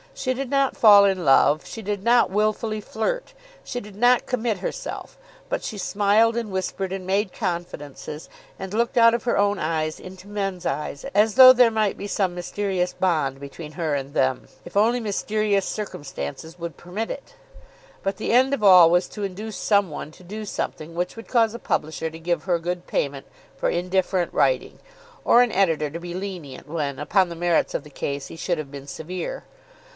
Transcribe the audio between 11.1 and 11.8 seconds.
as though there